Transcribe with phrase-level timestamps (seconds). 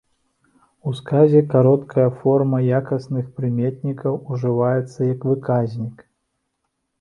[0.91, 5.95] У сказе кароткая форма якасных прыметнікаў ужываецца як выказнік.